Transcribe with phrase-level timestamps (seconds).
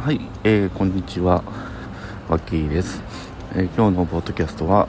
[0.00, 1.42] はい、えー、こんにちは、
[2.28, 3.02] ワッキーです、
[3.56, 4.86] えー、今日のポッドキャストは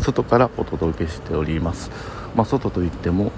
[0.00, 1.88] 外からお届けしております。
[2.34, 3.30] まあ、外といっても、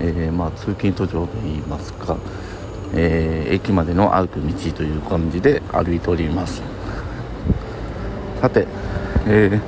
[0.00, 2.16] えー、まあ、通勤途上といいますか、
[2.94, 6.60] え駅までの歩く道という感じで歩いております。
[8.40, 8.66] さて、
[9.28, 9.60] え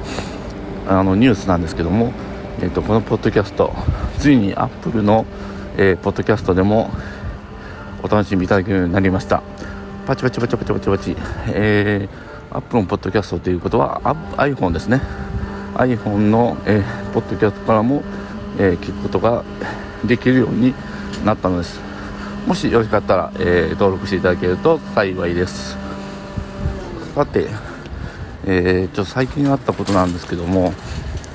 [0.88, 2.12] あのニュースなんですけども、
[2.60, 3.72] えーと、このポッドキャスト
[4.18, 5.26] ついにアップルの、
[5.76, 6.90] えポッドキャストでも
[8.02, 9.44] お楽しみいただけるようになりました。
[10.08, 11.16] パチパチパチパチパチパチ、
[11.48, 14.00] えー、アップルのポッドキャストということは
[14.38, 15.02] iPhone ですね。
[15.74, 18.02] iPhone の、えー、ポッドキャストからも、
[18.58, 19.44] えー、聞くことが
[20.06, 20.72] できるように
[21.26, 21.78] なったのです。
[22.46, 25.76] もしよろしかったら、えー、登録していただけると幸いです。
[27.14, 27.48] さて、
[28.46, 30.72] えー、ちょ最近あったことなんですけども、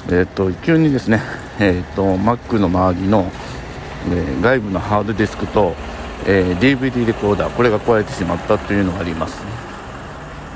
[0.07, 1.21] えーと、急にですね、
[1.59, 3.31] えーと、Mac の周りの、
[4.09, 5.75] えー、外部のハードディスクと
[6.25, 9.43] えー、DVD レコーダーこれが壊れてしまったというのがあります、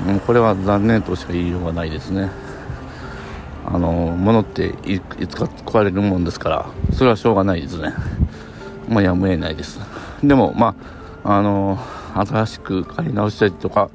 [0.06, 2.30] う、これは残念としか言いようがないですね。
[3.70, 7.92] あの物っていつか壊れるもんですからそれはしょうがないですね。
[8.88, 9.78] まあやむを得ないです。
[10.24, 10.74] でもま
[11.22, 11.78] ああの
[12.14, 13.90] 新しく買い直したりとか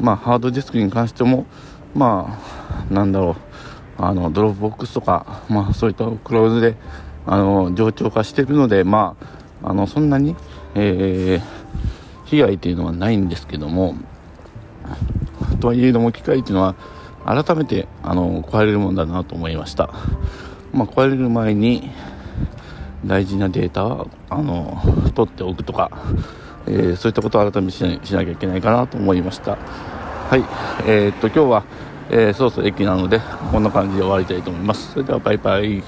[0.00, 1.46] まあハードディスクに関しても
[1.94, 2.38] ま
[2.90, 3.36] あなんだろ
[3.98, 6.76] うあのドロップボックスとかまあそういったクラウドで
[7.26, 9.16] あの冗長化してるのでま
[9.62, 10.36] ああのそんなに
[10.78, 11.42] えー、
[12.26, 13.94] 被害というのはないんですけども
[15.60, 16.74] とはいえども機械というのは
[17.24, 19.90] 改めてあの壊れるもんだなと思いました、
[20.72, 21.90] まあ、壊れる前に
[23.04, 24.80] 大事なデータはあの
[25.14, 25.90] 取っておくとか、
[26.66, 29.56] えー、そういったことを改めてしなきゃいけないかなと思いました。
[29.56, 30.44] はい。
[30.86, 31.64] えー、っと今日は、
[32.10, 33.20] えー、そろそろ駅なので
[33.52, 34.92] こんな感じで終わりたいと思います。
[34.92, 35.82] それではバイバイ。